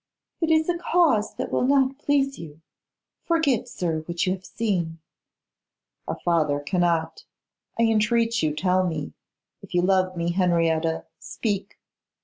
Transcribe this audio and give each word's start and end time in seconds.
'It 0.39 0.49
is 0.49 0.67
a 0.67 0.79
cause 0.79 1.35
that 1.35 1.51
will 1.51 1.61
not 1.61 1.99
please 1.99 2.39
you. 2.39 2.59
Forget, 3.23 3.67
sir, 3.69 3.99
what 4.07 4.25
you 4.25 4.33
have 4.33 4.43
seen.' 4.43 4.97
'A 6.07 6.15
father 6.25 6.59
cannot. 6.59 7.25
I 7.77 7.83
entreat 7.83 8.41
you 8.41 8.55
tell 8.55 8.83
me. 8.87 9.13
If 9.61 9.75
you 9.75 9.83
love 9.83 10.17
me, 10.17 10.31
Henrietta, 10.31 11.05
speak. 11.19 11.77